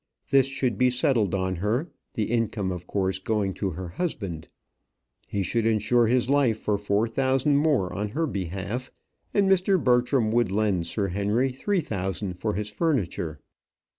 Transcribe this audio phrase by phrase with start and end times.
[0.31, 4.47] This should be settled on her, the income of course going to her husband.
[5.27, 8.89] He should insure his life for four thousand more on her behalf;
[9.31, 9.77] and Mr.
[9.79, 13.41] Bertram would lend Sir Henry three thousand for his furniture.